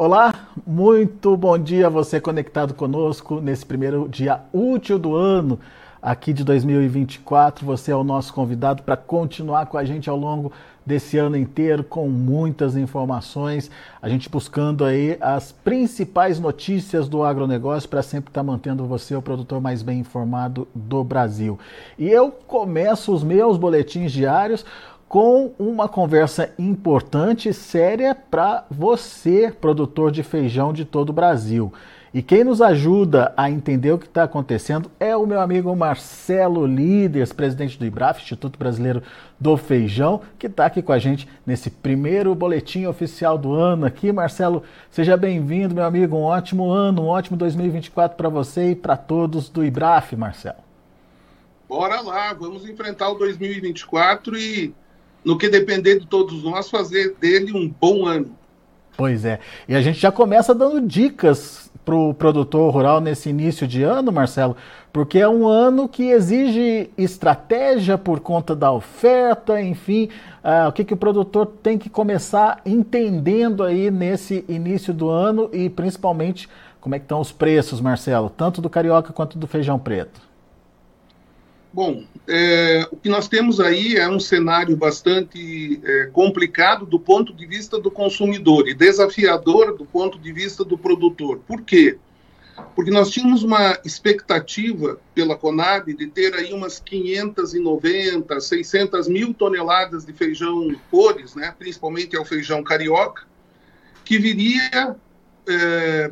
[0.00, 0.32] Olá,
[0.64, 5.58] muito bom dia você conectado conosco nesse primeiro dia útil do ano
[6.00, 7.66] aqui de 2024.
[7.66, 10.52] Você é o nosso convidado para continuar com a gente ao longo
[10.86, 17.88] desse ano inteiro com muitas informações, a gente buscando aí as principais notícias do agronegócio
[17.88, 21.58] para sempre estar tá mantendo você o produtor mais bem informado do Brasil.
[21.98, 24.64] E eu começo os meus boletins diários
[25.08, 31.72] com uma conversa importante e séria para você, produtor de feijão de todo o Brasil.
[32.12, 36.66] E quem nos ajuda a entender o que está acontecendo é o meu amigo Marcelo
[36.66, 39.02] Líderes, presidente do IBRAF, Instituto Brasileiro
[39.38, 44.10] do Feijão, que está aqui com a gente nesse primeiro boletim oficial do ano aqui.
[44.10, 46.16] Marcelo, seja bem-vindo, meu amigo.
[46.16, 50.58] Um ótimo ano, um ótimo 2024 para você e para todos do IBRAF, Marcelo.
[51.68, 54.74] Bora lá, vamos enfrentar o 2024 e
[55.28, 58.30] no que depender de todos nós, fazer dele um bom ano.
[58.96, 59.38] Pois é.
[59.68, 64.10] E a gente já começa dando dicas para o produtor rural nesse início de ano,
[64.10, 64.56] Marcelo,
[64.90, 70.08] porque é um ano que exige estratégia por conta da oferta, enfim,
[70.42, 75.50] uh, o que, que o produtor tem que começar entendendo aí nesse início do ano
[75.52, 76.48] e principalmente
[76.80, 80.22] como é que estão os preços, Marcelo, tanto do carioca quanto do feijão preto.
[81.70, 87.32] Bom, é, o que nós temos aí é um cenário bastante é, complicado do ponto
[87.32, 91.40] de vista do consumidor e desafiador do ponto de vista do produtor.
[91.48, 91.96] Por quê?
[92.74, 100.04] Porque nós tínhamos uma expectativa pela Conab de ter aí umas 590, 600 mil toneladas
[100.04, 103.22] de feijão cores, né, principalmente é o feijão carioca,
[104.04, 104.94] que viria
[105.48, 106.10] é,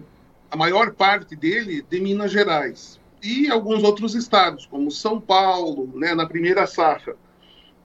[0.51, 6.15] a maior parte dele de Minas Gerais e alguns outros estados, como São Paulo, né,
[6.15, 7.17] na primeira safra.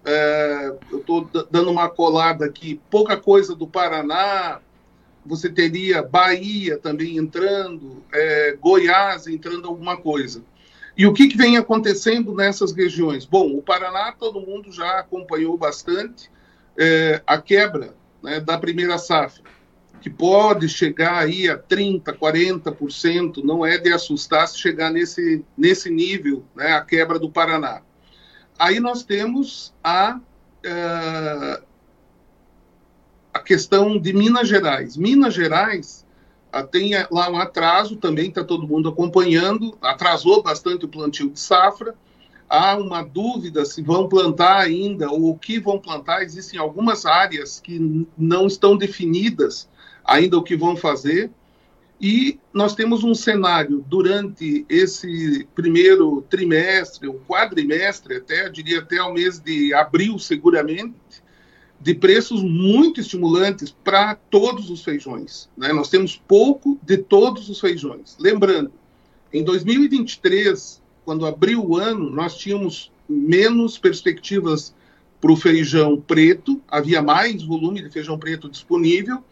[0.05, 4.59] É, eu estou dando uma colada aqui, pouca coisa do Paraná,
[5.25, 10.43] você teria Bahia também entrando, é, Goiás entrando alguma coisa.
[10.97, 13.25] E o que, que, vem acontecendo nessas regiões?
[13.25, 16.29] Bom, o Paraná todo mundo já acompanhou bastante
[16.77, 19.43] é, a quebra né, da primeira safra
[20.01, 25.91] que pode chegar aí a 30%, 40%, não é de assustar se chegar nesse, nesse
[25.91, 27.83] nível, né, a quebra do Paraná.
[28.57, 30.19] Aí nós temos a,
[30.65, 31.63] uh,
[33.31, 34.97] a questão de Minas Gerais.
[34.97, 36.05] Minas Gerais
[36.53, 41.39] uh, tem lá um atraso, também está todo mundo acompanhando, atrasou bastante o plantio de
[41.39, 41.93] safra,
[42.49, 46.23] há uma dúvida se vão plantar ainda ou o que vão plantar.
[46.23, 49.69] Existem algumas áreas que não estão definidas
[50.03, 51.29] ainda o que vão fazer.
[51.99, 59.13] E nós temos um cenário durante esse primeiro trimestre, o quadrimestre, até, diria até o
[59.13, 60.95] mês de abril, seguramente,
[61.79, 65.47] de preços muito estimulantes para todos os feijões.
[65.55, 65.71] Né?
[65.73, 68.15] Nós temos pouco de todos os feijões.
[68.19, 68.71] Lembrando,
[69.31, 74.73] em 2023, quando abriu o ano, nós tínhamos menos perspectivas
[75.19, 79.23] para o feijão preto, havia mais volume de feijão preto disponível,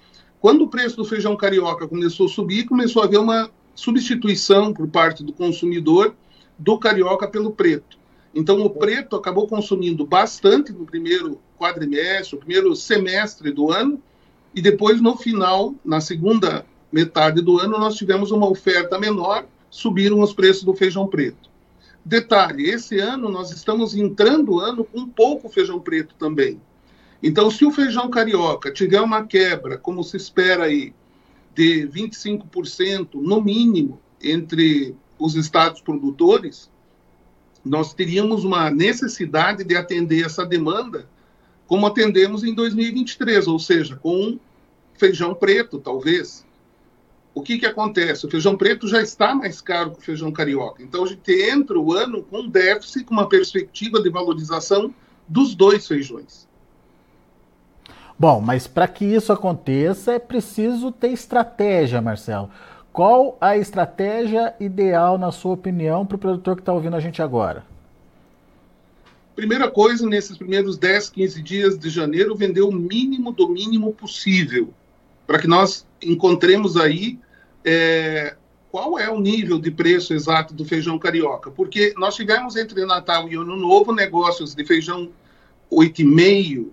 [0.42, 4.88] quando o preço do feijão carioca começou a subir, começou a haver uma substituição por
[4.88, 6.16] parte do consumidor
[6.58, 7.98] do carioca pelo preto.
[8.34, 14.02] Então, o preto acabou consumindo bastante no primeiro quadrimestre, o primeiro semestre do ano,
[14.54, 20.22] e depois, no final, na segunda metade do ano, nós tivemos uma oferta menor, subiram
[20.22, 21.50] os preços do feijão preto.
[22.04, 26.60] Detalhe: esse ano nós estamos entrando o ano com pouco feijão preto também.
[27.22, 30.94] Então, se o feijão carioca tiver uma quebra, como se espera aí,
[31.54, 36.72] de 25% no mínimo entre os estados produtores,
[37.64, 41.10] nós teríamos uma necessidade de atender essa demanda
[41.68, 44.40] como atendemos em 2023, ou seja, com
[44.96, 46.44] feijão preto, talvez.
[47.32, 48.26] O que, que acontece?
[48.26, 50.82] O feijão preto já está mais caro que o feijão carioca.
[50.82, 54.92] Então, a gente entra o ano com um déficit, com uma perspectiva de valorização
[55.28, 56.49] dos dois feijões.
[58.20, 62.50] Bom, mas para que isso aconteça é preciso ter estratégia, Marcelo.
[62.92, 67.22] Qual a estratégia ideal, na sua opinião, para o produtor que está ouvindo a gente
[67.22, 67.64] agora?
[69.38, 74.74] Primeira coisa, nesses primeiros 10, 15 dias de janeiro, vender o mínimo do mínimo possível,
[75.26, 77.18] para que nós encontremos aí
[77.64, 78.36] é,
[78.70, 81.50] qual é o nível de preço exato do feijão carioca.
[81.52, 85.10] Porque nós tivemos entre Natal e Ano Novo negócios de feijão
[85.72, 86.68] 8,5,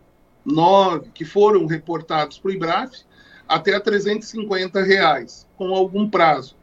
[0.47, 3.05] nove que foram reportados para o IBRAF
[3.49, 6.57] até a 350 reais, com algum prazo.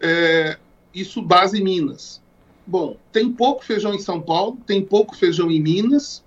[0.00, 0.58] É,
[0.92, 2.22] isso base em Minas.
[2.66, 6.24] Bom, tem pouco feijão em São Paulo, tem pouco feijão em Minas.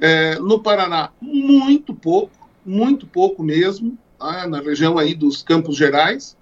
[0.00, 3.96] É, no Paraná, muito pouco, muito pouco mesmo.
[4.18, 6.36] ah, na região aí dos Campos Gerais.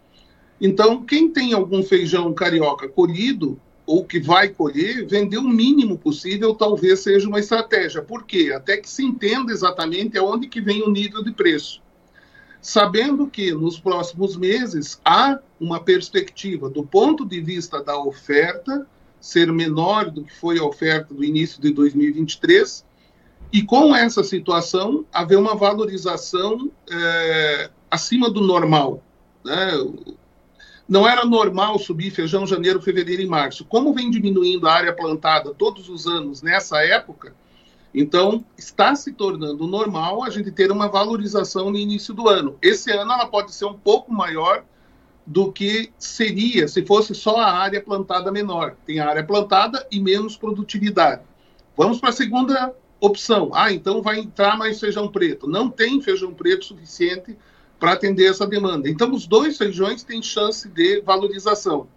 [0.60, 6.54] Então, quem tem algum feijão carioca colhido, ou que vai colher, vender o mínimo possível
[6.54, 8.02] talvez seja uma estratégia.
[8.02, 8.52] Por quê?
[8.54, 11.82] Até que se entenda exatamente aonde que vem o nível de preço.
[12.60, 18.86] Sabendo que nos próximos meses há uma perspectiva do ponto de vista da oferta
[19.22, 22.84] ser menor do que foi a oferta do início de 2023,
[23.52, 29.00] e com essa situação haver uma valorização é, acima do normal.
[29.44, 29.70] Né?
[30.88, 33.64] Não era normal subir feijão janeiro, fevereiro e março.
[33.64, 37.34] Como vem diminuindo a área plantada todos os anos nessa época,
[37.94, 42.56] então está se tornando normal a gente ter uma valorização no início do ano.
[42.60, 44.64] Esse ano ela pode ser um pouco maior
[45.26, 48.76] do que seria se fosse só a área plantada menor.
[48.84, 51.22] Tem a área plantada e menos produtividade.
[51.76, 53.50] Vamos para a segunda opção.
[53.54, 55.46] Ah, então vai entrar mais feijão preto.
[55.46, 57.36] Não tem feijão preto suficiente
[57.82, 58.88] para atender essa demanda.
[58.88, 61.88] Então, os dois feijões têm chance de valorização.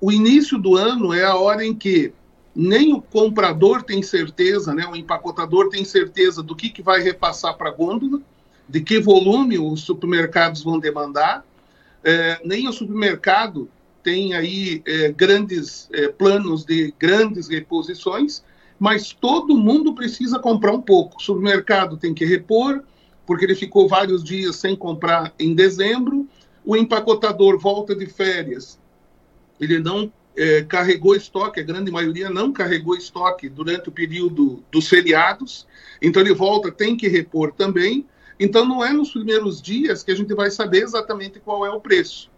[0.00, 2.14] O início do ano é a hora em que
[2.56, 7.58] nem o comprador tem certeza, né, o empacotador tem certeza do que, que vai repassar
[7.58, 8.22] para a gôndola,
[8.66, 11.44] de que volume os supermercados vão demandar,
[12.02, 13.68] é, nem o supermercado
[14.02, 18.42] tem aí é, grandes é, planos de grandes reposições,
[18.78, 21.18] mas todo mundo precisa comprar um pouco.
[21.18, 22.82] O supermercado tem que repor,
[23.26, 26.28] porque ele ficou vários dias sem comprar em dezembro.
[26.64, 28.78] O empacotador volta de férias,
[29.60, 34.88] ele não é, carregou estoque, a grande maioria não carregou estoque durante o período dos
[34.88, 35.66] feriados,
[36.00, 38.06] então ele volta, tem que repor também.
[38.38, 41.80] Então não é nos primeiros dias que a gente vai saber exatamente qual é o
[41.80, 42.30] preço.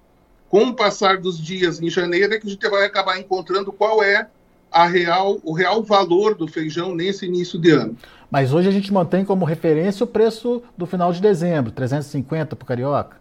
[0.49, 4.03] Com o passar dos dias em janeiro é que a gente vai acabar encontrando qual
[4.03, 4.29] é
[4.71, 7.97] a real, o real valor do feijão nesse início de ano.
[8.31, 12.65] Mas hoje a gente mantém como referência o preço do final de dezembro, 350 para
[12.65, 13.17] o carioca?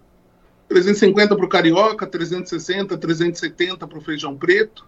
[0.68, 4.86] 350 para o carioca, 360, 370 para o feijão preto.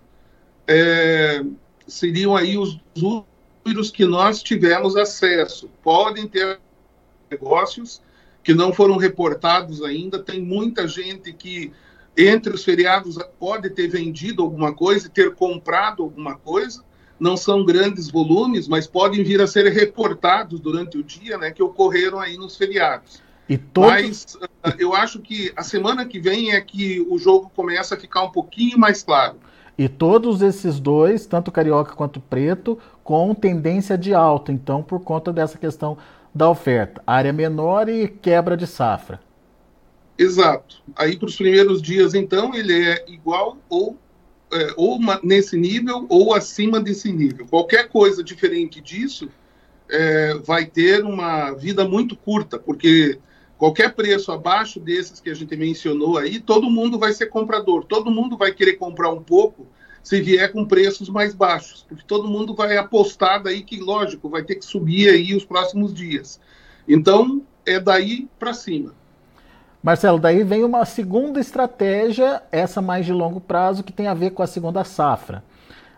[0.68, 1.44] É,
[1.88, 5.69] seriam aí os números que nós tivemos acesso.
[5.83, 6.60] Podem ter
[7.30, 8.01] negócios
[8.44, 10.19] que não foram reportados ainda.
[10.19, 11.71] Tem muita gente que,
[12.18, 16.84] entre os feriados, pode ter vendido alguma coisa, ter comprado alguma coisa
[17.19, 21.64] não são grandes volumes, mas podem vir a ser reportados durante o dia, né, que
[21.64, 23.22] ocorreram aí nos feriados.
[23.50, 23.92] E todos...
[23.92, 27.98] Mas uh, eu acho que a semana que vem é que o jogo começa a
[27.98, 29.38] ficar um pouquinho mais claro.
[29.78, 35.31] E todos esses dois, tanto carioca quanto preto, com tendência de alta, então, por conta
[35.31, 35.98] dessa questão
[36.34, 37.02] da oferta.
[37.06, 39.20] Área menor e quebra de safra.
[40.18, 40.81] Exato.
[40.96, 43.98] Aí, para os primeiros dias, então, ele é igual ou
[44.52, 47.46] é, ou nesse nível ou acima desse nível.
[47.48, 49.30] Qualquer coisa diferente disso
[49.90, 53.19] é, vai ter uma vida muito curta, porque
[53.58, 58.12] qualquer preço abaixo desses que a gente mencionou aí, todo mundo vai ser comprador, todo
[58.12, 59.68] mundo vai querer comprar um pouco
[60.02, 64.44] se vier com preços mais baixos, porque todo mundo vai apostar daí que, lógico, vai
[64.44, 66.40] ter que subir aí os próximos dias.
[66.88, 68.96] Então, é daí para cima.
[69.81, 74.31] Marcelo, daí vem uma segunda estratégia, essa mais de longo prazo, que tem a ver
[74.31, 75.44] com a segunda safra.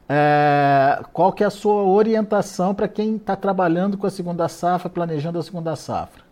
[0.08, 4.90] É, qual que é a sua orientação para quem está trabalhando com a segunda safra,
[4.90, 6.24] planejando a segunda safra?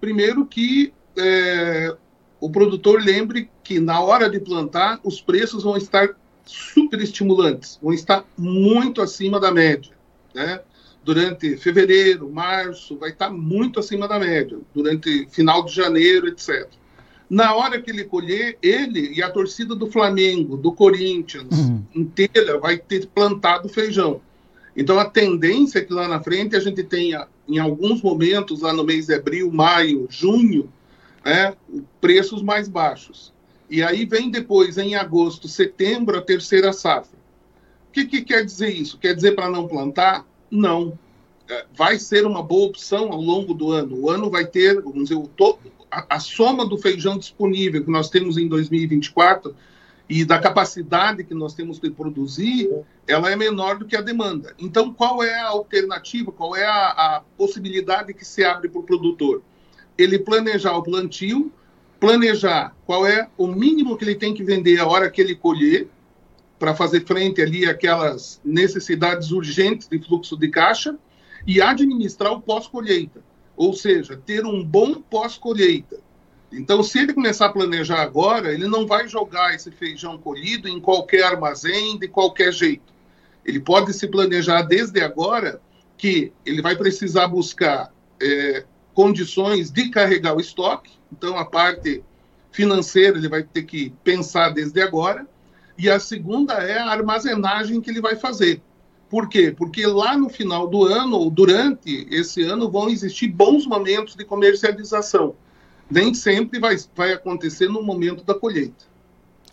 [0.00, 1.96] Primeiro que é,
[2.40, 6.08] o produtor lembre que na hora de plantar os preços vão estar
[6.44, 9.92] super estimulantes, vão estar muito acima da média.
[10.34, 10.60] Né?
[11.04, 16.68] Durante fevereiro, março, vai estar muito acima da média, durante final de janeiro, etc.
[17.28, 21.82] Na hora que ele colher, ele e a torcida do Flamengo, do Corinthians, uhum.
[21.94, 24.20] inteira, vai ter plantado feijão.
[24.76, 28.72] Então a tendência é que lá na frente a gente tenha, em alguns momentos, lá
[28.72, 30.72] no mês de abril, maio, junho,
[31.24, 31.54] é,
[32.00, 33.32] preços mais baixos.
[33.68, 37.18] E aí vem depois, em agosto, setembro, a terceira safra.
[37.88, 38.98] O que, que quer dizer isso?
[38.98, 40.26] Quer dizer para não plantar?
[40.52, 40.98] Não.
[41.48, 43.96] É, vai ser uma boa opção ao longo do ano.
[43.98, 45.58] O ano vai ter, vamos dizer, to,
[45.90, 49.56] a, a soma do feijão disponível que nós temos em 2024
[50.10, 52.68] e da capacidade que nós temos de produzir,
[53.08, 54.54] ela é menor do que a demanda.
[54.58, 58.84] Então, qual é a alternativa, qual é a, a possibilidade que se abre para o
[58.84, 59.40] produtor?
[59.96, 61.50] Ele planejar o plantio,
[61.98, 65.88] planejar qual é o mínimo que ele tem que vender a hora que ele colher,
[66.62, 70.96] para fazer frente ali àquelas necessidades urgentes de fluxo de caixa
[71.44, 73.20] e administrar o pós-colheita,
[73.56, 75.98] ou seja, ter um bom pós-colheita.
[76.52, 80.78] Então, se ele começar a planejar agora, ele não vai jogar esse feijão colhido em
[80.78, 82.94] qualquer armazém, de qualquer jeito.
[83.44, 85.60] Ele pode se planejar desde agora
[85.98, 87.92] que ele vai precisar buscar
[88.22, 88.64] é,
[88.94, 92.04] condições de carregar o estoque, então a parte
[92.52, 95.26] financeira ele vai ter que pensar desde agora,
[95.78, 98.60] e a segunda é a armazenagem que ele vai fazer.
[99.08, 99.54] Por quê?
[99.56, 104.24] Porque lá no final do ano, ou durante esse ano, vão existir bons momentos de
[104.24, 105.34] comercialização.
[105.90, 108.86] Nem sempre vai, vai acontecer no momento da colheita.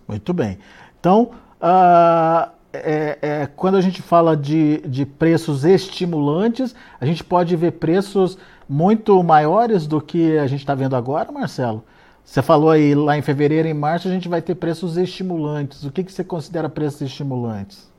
[0.07, 0.57] Muito bem.
[0.97, 7.55] Então, uh, é, é, quando a gente fala de, de preços estimulantes, a gente pode
[7.55, 11.83] ver preços muito maiores do que a gente está vendo agora, Marcelo?
[12.29, 15.83] Você falou aí lá em fevereiro e março a gente vai ter preços estimulantes.
[15.83, 17.91] O que, que você considera preços estimulantes?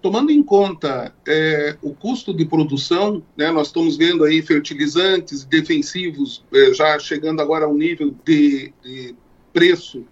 [0.00, 6.42] Tomando em conta é, o custo de produção, né, nós estamos vendo aí fertilizantes defensivos
[6.50, 9.14] é, já chegando agora a um nível de, de
[9.52, 10.06] preço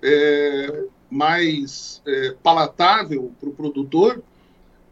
[0.00, 4.22] é, mais é, palatável para o produtor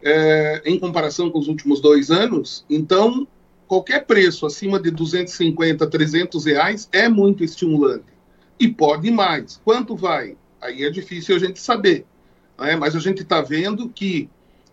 [0.03, 2.65] é, em comparação com os últimos dois anos.
[2.69, 3.25] Então,
[3.67, 8.05] qualquer preço acima de 250, 300 reais é muito estimulante.
[8.59, 9.59] E pode mais.
[9.63, 10.37] Quanto vai?
[10.61, 12.05] Aí é difícil a gente saber.
[12.57, 12.75] Né?
[12.75, 14.29] Mas a gente está vendo que,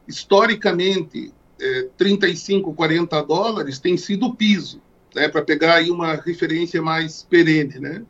[0.06, 4.80] historicamente, é, 35, 40 dólares tem sido o piso,
[5.14, 5.28] né?
[5.28, 7.78] para pegar aí uma referência mais perene.
[7.78, 8.02] Né?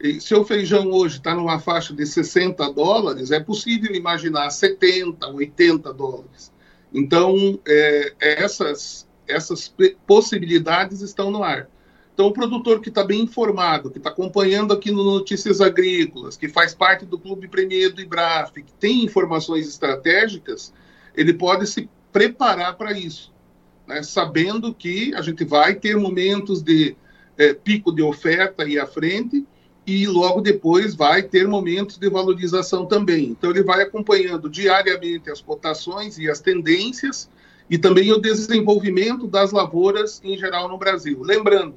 [0.00, 5.26] E se o feijão hoje está numa faixa de 60 dólares, é possível imaginar 70,
[5.26, 6.52] 80 dólares.
[6.92, 9.72] Então, é, essas essas
[10.06, 11.68] possibilidades estão no ar.
[12.18, 16.48] Então, o produtor que está bem informado, que está acompanhando aqui no Notícias Agrícolas, que
[16.48, 20.74] faz parte do Clube Premier do IBRAF, que tem informações estratégicas,
[21.14, 23.32] ele pode se preparar para isso,
[23.86, 24.02] né?
[24.02, 26.96] sabendo que a gente vai ter momentos de
[27.36, 29.46] é, pico de oferta aí à frente
[29.86, 33.26] e logo depois vai ter momentos de valorização também.
[33.26, 37.30] Então, ele vai acompanhando diariamente as cotações e as tendências
[37.70, 41.20] e também o desenvolvimento das lavouras em geral no Brasil.
[41.22, 41.74] Lembrando,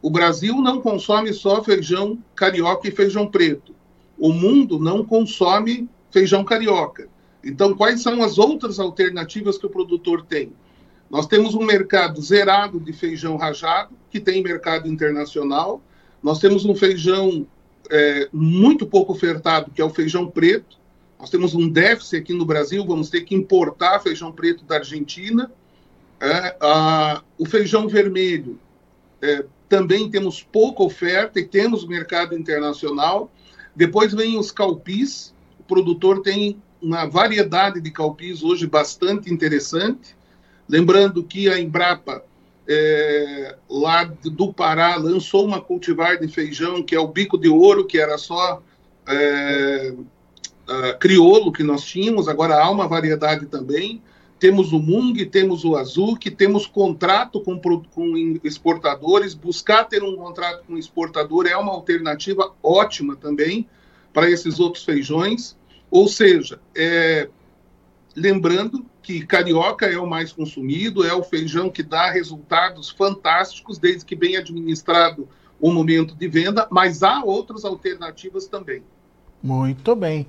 [0.00, 3.74] o Brasil não consome só feijão carioca e feijão preto.
[4.18, 7.08] O mundo não consome feijão carioca.
[7.42, 10.52] Então, quais são as outras alternativas que o produtor tem?
[11.10, 15.82] Nós temos um mercado zerado de feijão rajado, que tem mercado internacional.
[16.22, 17.46] Nós temos um feijão
[17.90, 20.78] é, muito pouco ofertado, que é o feijão preto,
[21.24, 25.50] nós temos um déficit aqui no Brasil, vamos ter que importar feijão preto da Argentina.
[26.20, 28.60] É, a, o feijão vermelho
[29.22, 33.32] é, também temos pouca oferta e temos mercado internacional.
[33.74, 35.32] Depois vem os calpis.
[35.58, 40.14] O produtor tem uma variedade de calpis hoje bastante interessante.
[40.68, 42.22] Lembrando que a Embrapa,
[42.68, 47.86] é, lá do Pará, lançou uma cultivar de feijão que é o bico de ouro,
[47.86, 48.62] que era só
[49.08, 49.94] é,
[50.68, 50.98] uh,
[51.52, 54.02] que nós tínhamos, agora há uma variedade também.
[54.38, 55.76] Temos o Mung, temos o
[56.16, 59.32] que temos contrato com, com exportadores.
[59.32, 63.66] Buscar ter um contrato com exportador é uma alternativa ótima também
[64.12, 65.56] para esses outros feijões.
[65.90, 67.28] Ou seja, é,
[68.14, 74.04] lembrando que carioca é o mais consumido, é o feijão que dá resultados fantásticos, desde
[74.04, 75.28] que bem administrado
[75.60, 78.82] o momento de venda, mas há outras alternativas também.
[79.44, 80.26] Muito bem.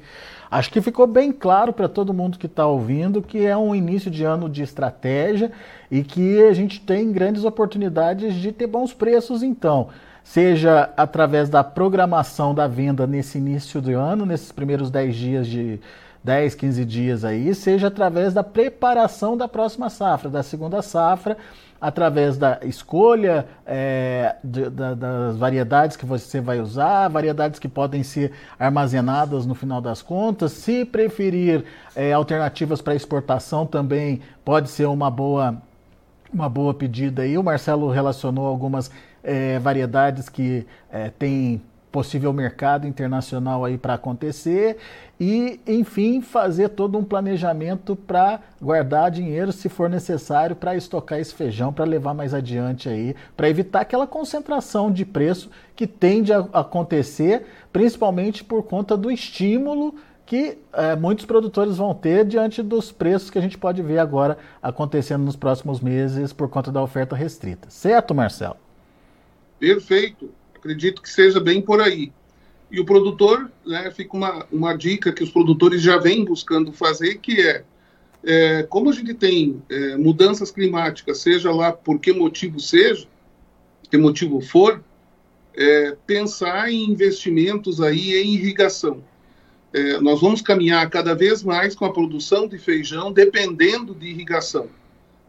[0.51, 4.11] Acho que ficou bem claro para todo mundo que está ouvindo que é um início
[4.11, 5.53] de ano de estratégia
[5.89, 9.87] e que a gente tem grandes oportunidades de ter bons preços, então.
[10.21, 15.79] Seja através da programação da venda nesse início do ano, nesses primeiros 10 dias de
[16.21, 21.37] 10, 15 dias aí, seja através da preparação da próxima safra, da segunda safra,
[21.85, 28.01] através da escolha é, de, da, das variedades que você vai usar, variedades que podem
[28.01, 30.51] ser armazenadas no final das contas.
[30.51, 31.63] Se preferir
[31.95, 35.61] é, alternativas para exportação, também pode ser uma boa,
[36.33, 37.37] uma boa pedida aí.
[37.37, 38.89] O Marcelo relacionou algumas
[39.23, 41.61] é, variedades que é, têm
[41.95, 44.75] possível mercado internacional aí para acontecer
[45.17, 51.33] e, enfim, fazer todo um planejamento para guardar dinheiro se for necessário para estocar esse
[51.33, 56.39] feijão para levar mais adiante aí, para evitar aquela concentração de preço que tende a
[56.51, 63.29] acontecer, principalmente por conta do estímulo que é, muitos produtores vão ter diante dos preços
[63.29, 67.69] que a gente pode ver agora acontecendo nos próximos meses por conta da oferta restrita.
[67.69, 68.57] Certo, Marcelo?
[69.57, 70.29] Perfeito.
[70.65, 72.11] Acredito que seja bem por aí.
[72.71, 77.19] E o produtor, né, fica uma, uma dica que os produtores já vêm buscando fazer,
[77.19, 77.63] que é,
[78.23, 83.07] é como a gente tem é, mudanças climáticas, seja lá por que motivo seja,
[83.91, 84.83] que motivo for,
[85.55, 89.03] é, pensar em investimentos aí em irrigação.
[89.71, 94.67] É, nós vamos caminhar cada vez mais com a produção de feijão dependendo de irrigação.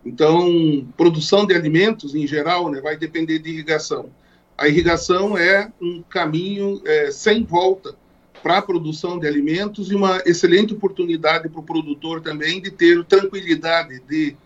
[0.02, 4.08] Então, produção de alimentos, em geral, né, vai depender de irrigação.
[4.56, 7.94] A irrigação é um caminho é, sem volta
[8.42, 13.04] para a produção de alimentos e uma excelente oportunidade para o produtor também de ter
[13.04, 14.36] tranquilidade de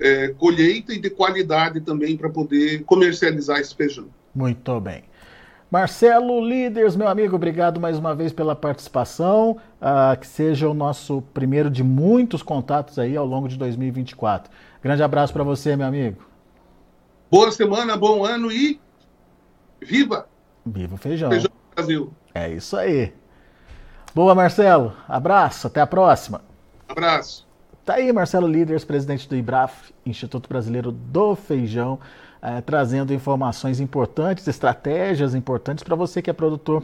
[0.00, 4.06] é, colheita e de qualidade também para poder comercializar esse feijão.
[4.34, 5.04] Muito bem.
[5.70, 9.56] Marcelo Líderes, meu amigo, obrigado mais uma vez pela participação.
[9.80, 14.52] Uh, que seja o nosso primeiro de muitos contatos aí ao longo de 2024.
[14.82, 16.24] Grande abraço para você, meu amigo.
[17.30, 18.78] Boa semana, bom ano e
[19.80, 20.28] viva!
[20.64, 21.30] Viva o feijão.
[21.30, 22.12] Feijão Brasil.
[22.34, 23.12] É isso aí.
[24.14, 24.92] Boa, Marcelo.
[25.08, 26.40] Abraço, até a próxima.
[26.88, 27.46] Abraço.
[27.84, 31.98] Tá aí, Marcelo Líderes, presidente do IBRAF, Instituto Brasileiro do Feijão,
[32.40, 36.82] eh, trazendo informações importantes, estratégias importantes para você que é produtor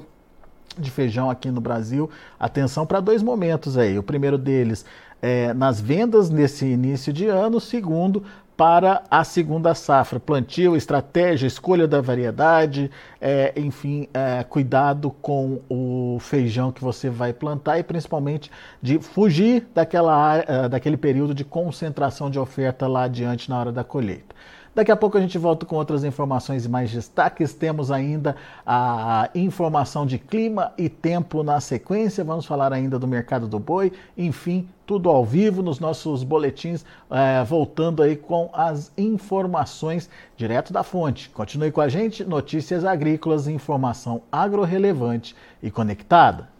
[0.76, 2.11] de feijão aqui no Brasil.
[2.38, 3.99] Atenção para dois momentos aí.
[3.99, 4.85] O primeiro deles
[5.23, 8.23] é nas vendas nesse início de ano, segundo
[8.61, 10.21] para a segunda safra.
[10.21, 17.33] Plantio, estratégia, escolha da variedade, é, enfim, é, cuidado com o feijão que você vai
[17.33, 18.50] plantar e principalmente
[18.83, 23.83] de fugir daquela, é, daquele período de concentração de oferta lá adiante na hora da
[23.83, 24.35] colheita.
[24.73, 27.53] Daqui a pouco a gente volta com outras informações e mais destaques.
[27.53, 32.23] Temos ainda a informação de clima e tempo na sequência.
[32.23, 33.93] Vamos falar ainda do mercado do boi.
[34.17, 40.85] Enfim, tudo ao vivo nos nossos boletins, é, voltando aí com as informações direto da
[40.85, 41.31] fonte.
[41.31, 46.60] Continue com a gente, notícias agrícolas, informação agro-relevante e conectada.